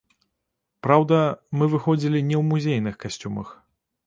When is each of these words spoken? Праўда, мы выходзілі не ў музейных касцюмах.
Праўда, 0.87 1.17
мы 1.59 1.67
выходзілі 1.75 2.15
не 2.29 2.37
ў 2.41 2.49
музейных 2.55 2.95
касцюмах. 3.05 3.55